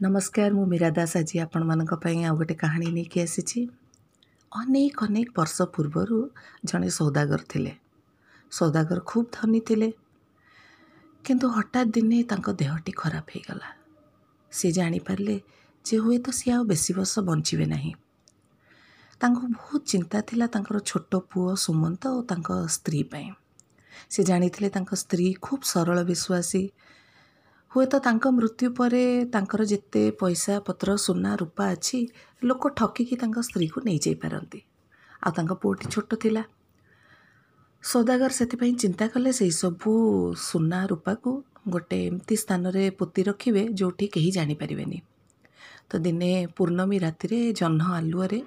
ନମସ୍କାର 0.00 0.50
ମୁଁ 0.54 0.64
ମୀରା 0.66 0.90
ଦାସ। 0.90 1.12
ଆଜି 1.16 1.36
ଆପଣମାନଙ୍କ 1.38 1.92
ପାଇଁ 1.94 2.18
ଆଉ 2.24 2.34
ଗୋଟେ 2.36 2.54
କାହାଣୀ 2.54 2.88
ନେଇକି 2.92 3.18
ଆସିଛି। 3.20 3.60
ଅନେକ 4.52 4.98
ଅନେକ 5.04 5.28
ବର୍ଷ 5.36 5.56
ପୂର୍ବରୁ 5.74 6.18
ଜଣେ 6.64 6.88
ସୌଦାଗର 6.88 7.40
ଥିଲେ। 7.48 7.72
ସୌଦାଗର 8.52 8.98
ଖୁବ୍ 9.00 9.28
ଧନୀ 9.32 9.60
ଥିଲେ। 9.60 9.88
କିନ୍ତୁ 11.24 11.46
ହଠାତ୍ 11.48 11.90
ଦିନେ 11.90 12.18
ତାଙ୍କ 12.22 12.46
ଦେହଟି 12.52 12.92
ଖରାପ 12.92 13.26
ହେଇଗଲା। 13.34 13.68
ସେ 14.52 14.68
ଜାଣିପାରିଲେ 14.72 15.36
ଯେ 15.84 15.96
ହୁଏତ 15.98 16.26
ସିଏ 16.30 16.52
ଆଉ 16.52 16.62
ବେଶୀ 16.64 16.90
ବର୍ଷ 16.94 17.14
ବଞ୍ଚିବେ 17.20 17.66
ନାହିଁ। 17.66 17.92
ତାଙ୍କୁ 19.20 19.44
ବହୁତ 19.48 19.82
ଚିନ୍ତା 19.84 20.18
ଥିଲା 20.20 20.46
ତାଙ୍କର 20.46 20.78
ଛୋଟ 20.78 21.12
ପୁଅ 21.30 21.48
ସୁମନ୍ତ 21.56 22.02
ଓ 22.08 22.22
ତାଙ୍କ 22.22 22.48
ସ୍ତ୍ରୀ 22.68 23.02
ପାଇଁ। 23.02 23.28
ସେ 24.10 24.20
ଜାଣିଥିଲେ 24.22 24.68
ତାଙ୍କ 24.68 24.90
ସ୍ତ୍ରୀ 24.94 25.26
ଖୁବ୍ 25.42 25.62
ସରଳ 25.64 25.98
ବିଶ୍ୱାସୀ 26.02 26.62
ହୁଏତ 27.70 27.98
ତାଙ୍କ 28.04 28.30
ମୃତ୍ୟୁ 28.32 28.68
ପରେ 28.76 29.00
ତାଙ୍କର 29.32 29.64
ଯେତେ 29.72 30.02
ପଇସା 30.20 30.54
ପତ୍ର 30.66 30.88
ସୁନା 30.96 31.32
ରୂପା 31.40 31.64
ଅଛି 31.74 31.98
ଲୋକ 32.42 32.62
ଠକିକି 32.78 33.16
ତାଙ୍କ 33.16 33.36
ସ୍ତ୍ରୀକୁ 33.48 33.78
ନେଇଯାଇପାରନ୍ତି 33.88 34.60
ଆଉ 35.22 35.32
ତାଙ୍କ 35.36 35.52
ପୁଅଟି 35.62 35.86
ଛୋଟ 35.94 36.10
ଥିଲା। 36.22 36.42
ସୌଦାଗର 37.82 38.30
ସେଥିପାଇଁ 38.38 38.72
ଚିନ୍ତା 38.74 39.06
କଲେ 39.08 39.30
ସେହିସବୁ 39.40 39.92
ସୁନା 40.48 40.80
ରୂପାକୁ 40.90 41.30
ଗୋଟେ 41.68 41.98
ଏମିତି 42.06 42.34
ସ୍ଥାନରେ 42.36 42.84
ପୋତି 42.98 43.20
ରଖିବେ 43.28 43.62
ଯେଉଁଠି 43.78 44.06
କେହି 44.14 44.30
ଜାଣିପାରିବେନି। 44.30 44.98
ତ 45.90 45.92
ଦିନେ 46.04 46.30
ପୂର୍ଣ୍ଣମୀ 46.56 46.98
ରାତିରେ 46.98 47.38
ଜହ୍ନ 47.60 47.80
ଆଲୁଅରେ 47.98 48.40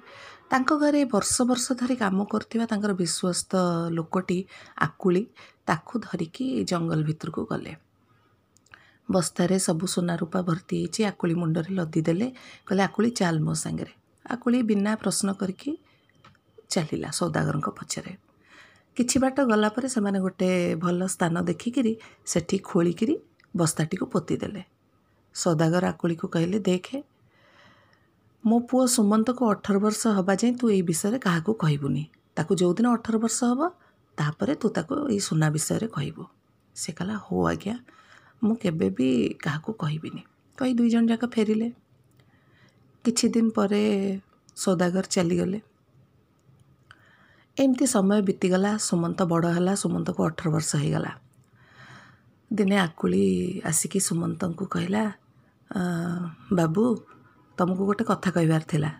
ତାଙ୍କ 0.50 0.70
ଘରେ 0.82 1.00
ବର୍ଷ 1.14 1.34
ବର୍ଷ 1.48 1.66
ଧରି 1.80 1.96
କାମ 1.96 2.18
କରୁଥିବା 2.32 2.64
ତାଙ୍କର 2.66 2.92
ବିଶ୍ୱସ୍ତ 3.02 3.52
ଲୋକଟି 3.96 4.38
ଆକୁଳି 4.86 5.22
ତାକୁ 5.66 5.94
ଧରିକି 6.08 6.44
ଜଙ୍ଗଲ 6.64 7.00
ଭିତରକୁ 7.04 7.42
ଗଲେ। 7.52 7.72
ବସ୍ତାରେ 9.12 9.56
ସବୁ 9.58 9.86
ସୁନା 9.94 10.14
ରୂପା 10.16 10.40
ଭର୍ତ୍ତି 10.48 10.74
ହେଇଛି 10.80 11.00
ଆକୁଳି 11.10 11.34
ମୁଣ୍ଡରେ 11.34 11.70
ଲଦି 11.78 12.00
ଦେଲେ 12.08 12.26
କହିଲେ 12.66 12.82
ଆକୁଳି 12.88 13.10
ଚାଲ 13.18 13.36
ମୋ 13.46 13.54
ସାଙ୍ଗରେ। 13.62 13.92
ଆକୁଳି 14.24 14.58
ବିନା 14.62 14.90
ପ୍ରଶ୍ନ 15.02 15.28
କରିକି 15.40 15.70
ଚାଲିଲା 16.70 17.08
ସୌଦାଗରଙ୍କ 17.10 17.68
ପଛରେ। 17.78 18.12
କିଛି 18.96 19.16
ବାଟ 19.18 19.36
ଗଲା 19.50 19.68
ପରେ 19.74 19.88
ସେମାନେ 19.88 20.18
ଗୋଟେ 20.20 20.48
ଭଲ 20.82 21.00
ସ୍ଥାନ 21.06 21.34
ଦେଖିକିରି 21.50 21.92
ସେଠି 22.26 22.56
ଖୋଳିକିରି 22.68 23.14
ବସ୍ତାଟିକୁ 23.54 24.04
ପୋତି 24.14 24.34
ଦେଲେ। 24.42 24.62
ସୌଦାଗର 25.34 25.84
ଆକୁଳିକୁ 25.92 26.26
କହିଲେ 26.34 26.58
ଦେଖେ 26.68 26.98
ମୋ 28.44 28.56
ପୁଅ 28.68 28.82
ସୁମନ୍ତକୁ 28.86 29.42
ଅଠର 29.52 29.76
ବର୍ଷ 29.78 30.02
ହେବା 30.16 30.34
ଯାଏଁ 30.34 30.54
ତୁ 30.60 30.64
ଏଇ 30.74 30.82
ବିଷୟରେ 30.82 31.18
କାହାକୁ 31.26 31.50
କହିବୁନି। 31.62 32.04
ତାକୁ 32.36 32.52
ଯେଉଁଦିନ 32.60 32.86
ଅଠର 32.96 33.16
ବର୍ଷ 33.24 33.38
ହେବ 33.50 33.60
ତାପରେ 34.18 34.54
ତୁ 34.54 34.66
ତାକୁ 34.76 34.92
ଏଇ 35.14 35.20
ସୁନା 35.28 35.48
ବିଷୟରେ 35.54 35.86
କହିବୁ। 35.96 36.24
ସେ 36.76 36.90
କହିଲା 36.98 37.16
ହଉ 37.24 37.38
ଆଜ୍ଞା। 37.52 37.76
ମୁଁ 38.42 38.54
କେବେ 38.62 38.88
ବି 38.98 39.08
କାହାକୁ 39.44 39.70
କହିବିନି। 39.82 40.22
କହି 40.58 40.72
ଦୁଇ 40.78 40.90
ଜଣ 40.94 41.04
ଯାକ 41.12 41.24
ଫେରିଲେ। 41.34 41.68
କିଛି 43.04 43.26
ଦିନ 43.34 43.46
ପରେ 43.56 43.82
ସୌଦାଗର 44.56 45.04
ଚାଲିଗଲେ। 45.16 45.58
ଏମିତି 47.56 47.86
ସମୟ 47.94 48.20
ବିତିଗଲା। 48.28 48.70
ସୁମନ୍ତ 48.88 49.20
ବଡ଼ 49.32 49.46
ହେଲା। 49.56 49.72
ସୁମନ୍ତକୁ 49.82 50.20
ଅଠର 50.28 50.46
ବର୍ଷ 50.54 50.70
ହେଇଗଲା। 50.82 51.12
ଦିନେ 52.50 52.76
ଆକୁଳି 52.86 53.24
ଆସିକି 53.70 53.98
ସୁମନ୍ତଙ୍କୁ 54.08 54.64
କହିଲା 54.74 55.02
ବାବୁ 56.58 56.82
ତୁମକୁ 57.58 57.82
ଗୋଟେ 57.88 58.04
କଥା 58.10 58.28
କହିବାର 58.36 58.62
ଥିଲା। 58.72 58.90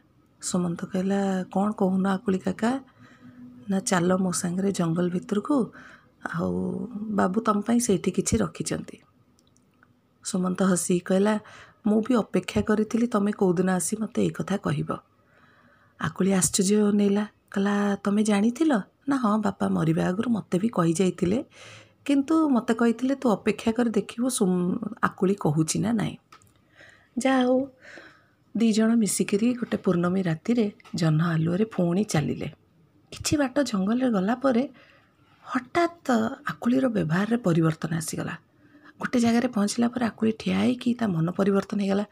ସୁମନ୍ତ 0.43 0.81
କହିଲା 0.93 1.21
କ'ଣ 1.55 1.69
କହୁନ 1.81 2.05
ଆକୁଳି 2.17 2.39
କାକା? 2.47 2.71
ନା 3.71 3.79
ଚାଲ 3.91 4.11
ମୋ 4.25 4.31
ସାଙ୍ଗରେ 4.43 4.71
ଜଙ୍ଗଲ 4.79 5.07
ଭିତରକୁ। 5.17 5.57
ଆଉ 6.33 6.51
ବାବୁ 7.19 7.37
ତୁମ 7.47 7.59
ପାଇଁ 7.67 7.79
ସେଇଠି 7.87 8.11
କିଛି 8.19 8.35
ରଖିଛନ୍ତି। 8.45 8.97
ସୁମନ୍ତ 10.25 10.61
ହସି 10.71 10.97
କହିଲା 11.09 11.35
ମୁଁ 11.87 11.99
ବି 12.07 12.13
ଅପେକ୍ଷା 12.17 12.61
କରିଥିଲି 12.69 13.07
ତୁମେ 13.15 13.33
କେଉଁଦିନ 13.39 13.69
ଆସି 13.79 13.95
ମୋତେ 14.03 14.19
ଏଇ 14.25 14.33
କଥା 14.39 14.57
କହିବ 14.67 14.91
ଆକୁଳି 16.01 16.31
ଆଶ୍ଚର୍ଯ୍ୟ 16.33 16.79
ନେଲା 17.01 17.25
କହିଲା 17.53 17.75
ତୁମେ 18.05 18.23
ଜାଣିଥିଲ? 18.31 18.73
ନା 19.09 19.17
ହଁ 19.23 19.35
ବାପା 19.47 19.67
ମରିବା 19.77 20.03
ଆଗରୁ 20.11 20.29
ମୋତେ 20.37 20.57
ବି 20.63 20.69
କହିଯାଇଥିଲେ। 20.79 21.39
କିନ୍ତୁ 22.07 22.35
ମୋତେ 22.55 22.73
କହିଥିଲେ 22.81 23.15
ତୁ 23.23 23.27
ଅପେକ୍ଷା 23.37 23.71
କରି 23.77 23.91
ଦେଖିବୁ 23.99 24.27
ଆକୁଳି 25.09 25.35
କହୁଛି 25.45 25.77
ନା 25.85 25.91
ନାହିଁ 26.01 26.17
ଯାହା 27.17 27.41
ହଉ 27.47 27.59
ଦୁଇ 28.55 28.71
ଜଣ 28.73 28.91
ମିଶିକିରି 29.03 29.49
ଗୋଟେ 29.61 29.77
ପୂର୍ଣ୍ଣମୀ 29.85 30.21
ରାତିରେ 30.29 30.67
ଜହ୍ନ 31.01 31.21
ଆଲୁଅରେ 31.35 31.65
ପୁଣି 31.75 32.03
ଚାଲିଲେ। 32.13 32.49
କିଛି 33.13 33.35
ବାଟ 33.43 33.57
ଜଙ୍ଗଲରେ 33.71 34.09
ଗଲା 34.17 34.35
ପରେ 34.45 34.63
ହଠାତ୍ 35.45 36.11
ଆକୁଳିର 36.53 36.85
ବ୍ୟବହାରରେ 36.97 37.37
ପରିବର୍ତ୍ତନ 37.47 37.93
ଆସିଗଲା। 38.01 38.35
ଗୋଟେ 39.03 39.19
ଜାଗାରେ 39.25 39.49
ପହଞ୍ଚିଲା 39.57 39.87
ପରେ 39.95 40.05
ଆକୁଳି 40.11 40.33
ଠିଆ 40.41 40.57
ହେଇକି 40.63 40.91
ତା 40.99 41.05
ମନ 41.15 41.27
ପରିବର୍ତ୍ତନ 41.39 41.79
ହେଇଗଲା। 41.83 42.05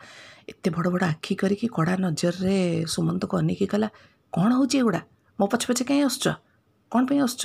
ଏତେ 0.50 0.68
ବଡ଼ 0.74 0.86
ବଡ଼ 0.94 1.04
ଆଖି 1.12 1.32
କରିକି 1.40 1.66
କଡ଼ା 1.76 1.94
ନଜରରେ 2.04 2.58
ସୁମନ୍ତକୁ 2.94 3.34
ଅନେଇକି 3.40 3.66
କଲା 3.72 3.88
କ'ଣ 4.32 4.50
ହେଉଛି 4.58 4.76
ଏଗୁଡ଼ା? 4.82 5.00
ମୋ 5.38 5.44
ପଛେ 5.52 5.66
ପଛେ 5.70 5.82
କାହିଁ 5.88 6.02
ଆସୁଛ 6.08 6.26
କ'ଣ 6.92 7.02
ପାଇଁ 7.08 7.20
ଆସୁଛ 7.26 7.44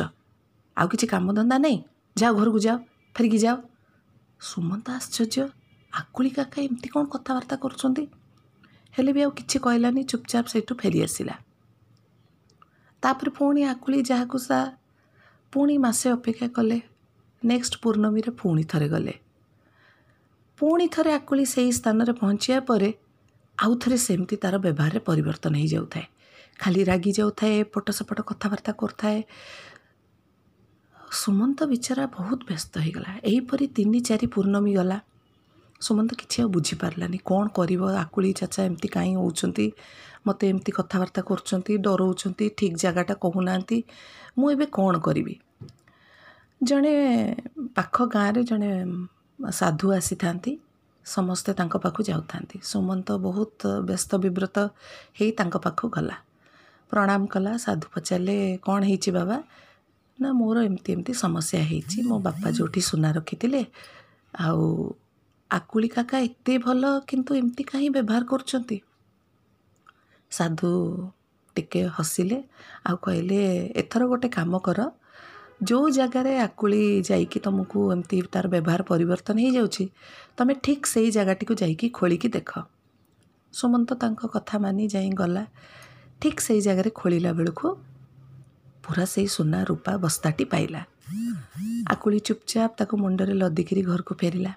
ଆଉ 0.78 0.88
କିଛି 0.92 1.06
କାମଧନ୍ଦା 1.14 1.58
ନାହିଁ? 1.66 1.78
ଯାଅ 2.16 2.32
ଘରକୁ 2.38 2.60
ଯାଅ 2.66 2.76
ଫେରିକି 3.16 3.40
ଯାଅ। 3.46 3.56
ସୁମନ୍ତ 4.42 4.88
ଆଶ୍ଚର୍ଯ୍ୟ 5.00 5.44
ଆକୁଳି 5.94 6.30
କାକା 6.38 6.58
ଏମିତି 6.66 6.88
କ'ଣ 6.94 7.04
କଥାବାର୍ତ୍ତା 7.14 7.56
କରୁଛନ୍ତି 7.64 8.04
ହେଲେ 8.94 9.12
ବି 9.16 9.22
ଆଉ 9.26 9.32
କିଛି 9.38 9.58
କହିଲାନି 9.66 10.02
ଚୁପଚାପ 10.12 10.46
ସେଇଠୁ 10.54 10.74
ଫେରି 10.82 11.00
ଆସିଲା। 11.06 11.36
ତାପରେ 13.04 13.30
ପୁଣି 13.38 13.62
ଆକୁଳି 13.72 14.00
ଯାହାକୁ 14.10 14.38
ସା 14.48 14.60
ପୁଣି 15.54 15.76
ମାସେ 15.86 16.08
ଅପେକ୍ଷା 16.18 16.48
କଲେ 16.58 16.78
ନେକ୍ସଟ 17.42 17.74
ପୂର୍ଣ୍ଣମୀରେ 17.84 18.32
ପୁଣି 18.40 18.64
ଥରେ 18.72 18.88
ଗଲେ। 18.94 19.14
ପୁଣି 20.60 20.88
ଥରେ 20.88 21.12
ଆକୁଳି 21.14 21.46
ସେଇ 21.46 21.72
ସ୍ଥାନରେ 21.72 22.14
ପହଞ୍ଚିବା 22.14 22.60
ପରେ 22.60 22.90
ଆଉ 23.58 23.76
ଥରେ 23.76 23.98
ସେମିତି 23.98 24.36
ତା'ର 24.36 24.58
ବ୍ୟବହାରରେ 24.58 25.00
ପରିବର୍ତ୍ତନ 25.00 25.54
ହେଇଯାଉଥାଏ। 25.56 26.06
ଖାଲି 26.60 26.84
ରାଗି 26.84 27.12
ଯାଉଥାଏ 27.12 27.54
ଏପଟ 27.60 27.88
ସେପଟ 27.92 28.20
କଥାବାର୍ତ୍ତା 28.22 28.72
କରୁଥାଏ। 28.72 29.20
ସୁମନ୍ତ 31.12 31.60
ବିଚାରା 31.64 32.06
ବହୁତ 32.08 32.40
ବ୍ୟସ୍ତ 32.48 32.74
ହେଇଗଲା। 32.80 33.12
ଏହିପରି 33.24 33.66
ତିନି 33.68 34.00
ଚାରି 34.00 34.28
ପୂର୍ଣ୍ଣମୀ 34.28 34.74
ଗଲା। 34.74 34.98
ସୁମନ୍ତ 35.82 36.12
କିଛି 36.14 36.38
ଆଉ 36.42 36.50
ବୁଝିପାରିଲାନି। 36.50 37.18
କ'ଣ 37.26 37.46
କରିବ? 37.48 37.82
ଆକୁଳି 38.04 38.34
ଚାଚା 38.34 38.60
ଏମିତି 38.64 38.88
କାହିଁ 38.88 39.14
ହେଉଛନ୍ତି? 39.16 39.68
ମୋତେ 40.28 40.44
ଏମିତି 40.50 40.72
କଥାବାର୍ତ୍ତା 40.72 41.22
କରୁଛନ୍ତି 41.22 41.74
ଡରଉଛନ୍ତି 41.78 42.46
ଠିକ୍ 42.58 42.78
ଜାଗାଟା 42.78 43.14
କହୁନାହାନ୍ତି। 43.14 43.78
ମୁଁ 44.38 44.48
ଏବେ 44.52 44.66
କ'ଣ 44.72 44.94
କରିବି? 45.00 45.36
ଜଣେ 46.64 46.94
ପାଖ 47.76 47.96
ଗାଁରେ 48.06 48.44
ଜଣେ 48.44 48.70
ସାଧୁ 49.40 49.88
ଆସିଥାନ୍ତି 49.92 50.52
ସମସ୍ତେ 51.06 51.52
ତାଙ୍କ 51.54 51.76
ପାଖକୁ 51.78 52.02
ଯାଉଥାନ୍ତି। 52.04 52.58
ସୁମନ୍ତ 52.64 53.08
ବହୁତ 53.18 53.62
ବ୍ୟସ୍ତ 53.88 54.12
ବିବ୍ରତ 54.16 54.58
ହେଇ 55.18 55.32
ତାଙ୍କ 55.32 55.56
ପାଖକୁ 55.66 55.86
ଗଲା। 55.90 56.16
ପ୍ରଣାମ 56.92 57.22
କଲା 57.26 57.52
ସାଧୁ 57.58 57.86
ପଚାରିଲେ 57.94 58.38
କ'ଣ 58.66 58.80
ହେଇଛି 58.84 59.12
ବାବା? 59.12 59.38
ନା 60.20 60.30
ମୋର 60.32 60.58
ଏମିତି 60.64 60.90
ଏମିତି 60.94 61.14
ସମସ୍ୟା 61.14 61.60
ହେଇଛି। 61.70 61.98
ମୋ 62.10 62.16
ବାପା 62.20 62.48
ଯେଉଁଠି 62.58 62.82
ସୁନା 62.82 63.10
ରଖିଥିଲେ 63.18 63.62
ଆଉ 64.40 64.62
ଆକୁଳି 65.52 65.88
କାକା 65.88 66.18
ଏତେ 66.20 66.54
ଭଲ 66.58 66.84
କିନ୍ତୁ 67.08 67.32
ଏମିତି 67.36 67.64
କାହିଁ 67.64 67.90
ବ୍ୟବହାର 67.90 68.24
କରୁଛନ୍ତି? 68.26 68.78
ସାଧୁ 70.32 70.70
ଟିକେ 71.56 71.82
ହସିଲେ 71.98 72.38
ଆଉ 72.86 72.96
କହିଲେ 72.98 73.40
ଏଥର 73.76 74.02
ଗୋଟେ 74.08 74.30
କାମ 74.30 74.54
କର 74.60 74.80
ଯେଉଁ 75.64 75.90
ଜାଗାରେ 75.90 76.38
ଆକୁଳି 76.40 77.02
ଯାଇକି 77.02 77.40
ତୁମକୁ 77.40 77.92
ଏମିତି 77.92 78.22
ତା'ର 78.32 78.48
ବ୍ୟବହାର 78.48 78.82
ପରିବର୍ତ୍ତନ 78.84 79.38
ହେଇଯାଉଛି 79.40 79.86
ତୁମେ 80.38 80.54
ଠିକ୍ 80.54 80.86
ସେଇ 80.86 81.12
ଜାଗାଟିକୁ 81.12 81.54
ଯାଇକି 81.56 81.90
ଖୋଳିକି 81.90 82.28
ଦେଖ। 82.28 82.52
ସୁମନ୍ତ 83.54 83.90
ତାଙ୍କ 83.96 84.22
କଥା 84.28 84.60
ମାନି 84.60 84.88
ଯାଇ 84.88 85.10
ଗଲା। 85.10 85.44
ଠିକ୍ 86.22 86.40
ସେଇ 86.40 86.62
ଜାଗାରେ 86.62 86.90
ଖୋଳିଲା 86.90 87.32
ବେଳକୁ 87.34 87.68
ପୁରା 88.84 89.06
ସେଇ 89.06 89.28
ସୁନା 89.28 89.60
ରୂପା 89.64 89.98
ବସ୍ତାଟି 89.98 90.46
ପାଇଲା। 90.46 90.82
ଆକୁଳି 91.88 92.20
ଚୁପଚାପ 92.20 92.72
ତାକୁ 92.78 92.94
ମୁଣ୍ଡରେ 92.98 93.34
ଲଦିକିରି 93.34 93.82
ଘରକୁ 93.82 94.14
ଫେରିଲା। 94.22 94.54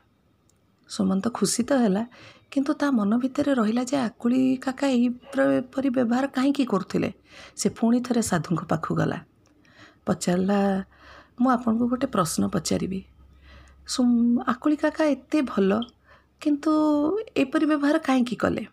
ସୁମନ୍ତ 0.91 1.25
ଖୁସି 1.29 1.63
ତ 1.63 1.71
ହେଲା 1.79 2.03
କିନ୍ତୁ 2.51 2.73
ତା 2.75 2.91
ମନ 2.91 3.11
ଭିତରେ 3.19 3.53
ରହିଲା 3.55 3.83
ଯେ 3.85 3.97
ଆକୁଳି 3.97 4.57
କାକା 4.57 4.87
ଏହିପରି 4.89 5.89
ବ୍ୟବହାର 5.91 6.25
କାହିଁକି 6.27 6.65
କରୁଥିଲେ? 6.65 7.11
ସେ 7.57 7.69
ପୁଣି 7.69 7.99
ଥରେ 8.01 8.23
ସାଧୁଙ୍କ 8.23 8.63
ପାଖକୁ 8.65 8.95
ଗଲା। 8.95 9.19
ପଚାରିଲା 10.09 10.59
ମୁଁ 11.41 11.51
ଆପଣଙ୍କୁ 11.57 11.85
ଗୋଟେ 11.93 12.07
ପ୍ରଶ୍ନ 12.15 12.43
ପଚାରିବି। 12.55 13.01
ଆକୁଳି 14.53 14.77
କାକା 14.83 15.03
ଏତେ 15.15 15.39
ଭଲ 15.53 15.71
କିନ୍ତୁ 16.43 16.73
ଏପରି 17.43 17.65
ବ୍ୟବହାର 17.71 17.97
କାହିଁକି 18.07 18.37
କଲେ? 18.43 18.65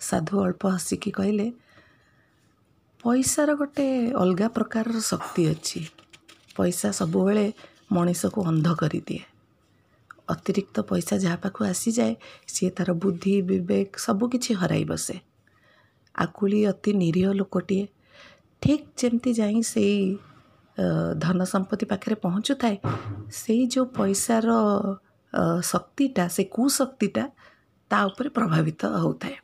ସାଧୁ 0.00 0.34
ଅଳ୍ପ 0.44 0.62
ହସିକି 0.74 1.10
କହିଲେ 1.18 1.46
ପଇସାର 3.00 3.50
ଗୋଟେ 3.60 3.86
ଅଲଗା 4.22 4.46
ପ୍ରକାରର 4.56 4.96
ଶକ୍ତି 5.02 5.42
ଅଛି। 5.52 5.80
ପଇସା 6.56 6.88
ସବୁବେଳେ 6.98 7.46
ମଣିଷକୁ 7.92 8.40
ଅନ୍ଧ 8.50 8.68
କରିଦିଏ। 8.80 9.22
ଅତିରିକ୍ତ 10.28 10.76
ପଇସା 10.88 11.14
ଯାହା 11.24 11.36
ପାଖକୁ 11.42 11.60
ଆସିଯାଏ 11.64 12.14
ସିଏ 12.52 12.70
ତା'ର 12.76 12.90
ବୁଦ୍ଧି 13.02 13.34
ବିବେକ 13.48 13.90
ସବୁକିଛି 13.98 14.52
ହରାଇ 14.60 14.84
ବସେ 14.84 15.16
ଆକୁଳି 16.14 16.58
ଅତି 16.66 16.90
ନିରୀହ 17.02 17.28
ଲୋକଟିଏ। 17.40 17.84
ଠିକ୍ 18.62 18.86
ଯେମିତି 19.00 19.30
ଯାଇ 19.38 19.62
ସେଇ 19.72 19.96
ଧନ 21.24 21.38
ସମ୍ପତ୍ତି 21.52 21.86
ପାଖରେ 21.92 22.16
ପହଞ୍ଚୁଥାଏ 22.24 22.76
ସେଇ 23.40 23.62
ଯେଉଁ 23.72 23.86
ପଇସାର 23.98 24.48
ଶକ୍ତିଟା 25.72 26.24
ସେ 26.36 26.42
କୁଶକ୍ତିଟା 26.56 27.24
ତା 27.90 27.98
ଉପରେ 28.08 28.28
ପ୍ରଭାବିତ 28.38 28.82
ହେଉଥାଏ। 29.02 29.36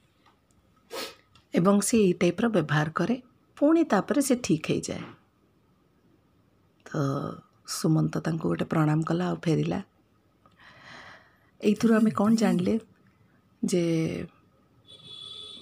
ଏବଂ 1.54 1.76
ସେ 1.88 1.96
ଏଇ 2.06 2.12
ଟାଇପ୍ର 2.22 2.44
ବ୍ୟବହାର 2.56 2.88
କରେ 2.98 3.16
ପୁଣି 3.56 3.82
ତାପରେ 3.92 4.20
ସେ 4.28 4.34
ଠିକ୍ 4.46 4.66
ହେଇଯାଏ। 4.70 5.04
ତ 6.86 6.90
ସୁମନ୍ତ 7.76 8.14
ତାଙ୍କୁ 8.26 8.44
ଗୋଟେ 8.50 8.66
ପ୍ରଣାମ 8.72 9.00
କଲା 9.08 9.24
ଆଉ 9.30 9.36
ଫେରିଲା। 9.44 9.80
ଏଇଥିରୁ 11.60 11.92
ଆମେ 11.98 12.10
କ'ଣ 12.18 12.30
ଜାଣିଲେ 12.42 12.74
ଯେ 13.62 13.82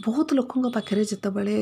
ବହୁତ 0.06 0.28
ଲୋକଙ୍କ 0.38 0.66
ପାଖରେ 0.74 1.02
ଯେତେବେଳେ 1.10 1.54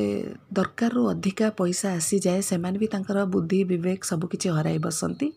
ଦରକାରରୁ 0.56 1.02
ଅଧିକା 1.12 1.46
ପଇସା 1.61 1.88
ଆସିଯାଏ 1.99 2.41
ସେମାନେ 2.50 2.76
ବି 2.82 2.87
ତାଙ୍କର 2.94 3.19
ବୁଦ୍ଧି 3.35 3.61
ବିବେକ 3.70 4.00
ସବୁକିଛି 4.11 4.49
ହରାଇ 4.56 4.79
ବସନ୍ତି। 4.87 5.29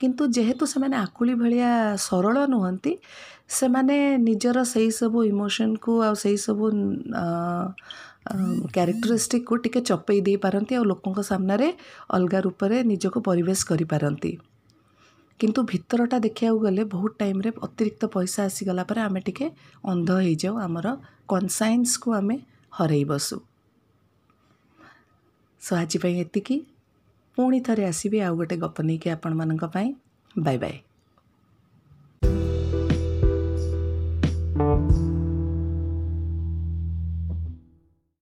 କିନ୍ତୁ 0.00 0.22
ଯେହେତୁ 0.36 0.64
ସେମାନେ 0.72 0.96
ଆକୁଳି 1.06 1.34
ଭଳିଆ 1.42 1.70
ସରଳ 2.06 2.36
ନୁହନ୍ତି 2.54 2.92
ସେମାନେ 3.58 3.96
ନିଜର 4.28 4.58
ସେଇ 4.72 4.90
ସବୁ 5.00 5.18
ଇମୋସନ୍କୁ 5.32 5.92
ଆଉ 6.06 6.14
ସେଇ 6.22 6.38
ସବୁ 6.46 6.64
କ୍ୟାରେକ୍ଟରିଷ୍ଟିକ୍କୁ 8.74 9.54
ଟିକେ 9.64 9.80
ଚପେଇ 9.88 10.20
ଦେଇପାରନ୍ତି 10.28 10.72
ଆଉ 10.78 10.84
ଲୋକଙ୍କ 10.92 11.18
ସାମ୍ନାରେ 11.30 11.68
ଅଲଗା 12.16 12.38
ରୂପରେ 12.46 12.76
ନିଜକୁ 12.92 13.18
ପରିବେଶ 13.28 13.60
କରିପାରନ୍ତି। 13.70 14.32
କିନ୍ତୁ 15.40 15.60
ଭିତରଟା 15.72 16.16
ଦେଖିବାକୁ 16.26 16.58
ଗଲେ 16.66 16.82
ବହୁତ 16.94 17.12
ଟାଇମ୍ରେ 17.20 17.50
ଅତିରିକ୍ତ 17.66 18.02
ପଇସା 18.14 18.40
ଆସିଗଲା 18.48 18.82
ପରେ 18.90 19.00
ଆମେ 19.08 19.20
ଟିକେ 19.26 19.46
ଅନ୍ଧ 19.92 20.08
ହେଇଯାଉ। 20.24 20.54
ଆମର 20.66 20.86
କନସାଇନ୍ସକୁ 21.30 22.08
ଆମେ 22.20 22.36
ହରେଇ 22.72 23.04
ବସୁ। 23.04 23.36
ସୋ 25.62 25.76
ଆଜି 25.76 25.98
ପାଇଁ 25.98 26.14
ଏତିକି। 26.20 26.56
ପୁଣି 27.38 27.58
ଥରେ 27.60 27.84
ଆସିବି 27.84 28.18
ଆଉ 28.20 28.34
ଗୋଟେ 28.36 28.56
ଗପ 28.56 28.76
ନେଇକି 28.82 29.08
ଆପଣମାନଙ୍କ 29.10 29.64
ପାଇଁ। 29.72 29.88
Bye 30.36 30.58
bye 30.58 30.76